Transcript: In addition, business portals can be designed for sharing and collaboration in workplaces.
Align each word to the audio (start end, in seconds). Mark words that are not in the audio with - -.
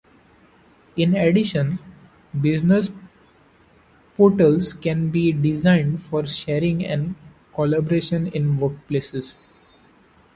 In 0.95 1.13
addition, 1.15 1.77
business 2.41 2.89
portals 4.17 4.73
can 4.73 5.11
be 5.11 5.31
designed 5.31 6.01
for 6.01 6.25
sharing 6.25 6.83
and 6.83 7.13
collaboration 7.53 8.25
in 8.25 8.57
workplaces. 8.57 9.35